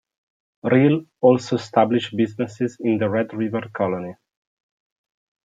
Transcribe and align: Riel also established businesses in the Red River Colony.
Riel 0.63 1.05
also 1.21 1.57
established 1.57 2.17
businesses 2.17 2.75
in 2.79 2.97
the 2.97 3.07
Red 3.07 3.35
River 3.35 3.69
Colony. 3.71 4.15